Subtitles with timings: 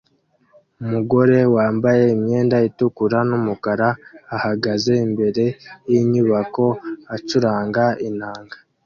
[0.83, 3.89] Umugore wambaye imyenda itukura n'umukara
[4.35, 5.43] ahagaze imbere
[5.91, 6.65] yinyubako
[7.15, 8.57] acuranga inanga